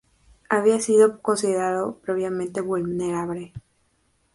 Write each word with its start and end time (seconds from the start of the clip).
Había 0.49 0.79
sido 0.79 1.21
considerado 1.21 1.99
previamente 1.99 2.59
vulnerable. 2.61 3.53